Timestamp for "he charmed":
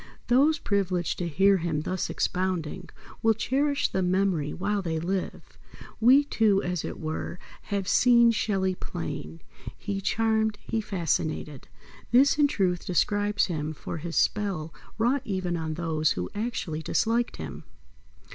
9.77-10.57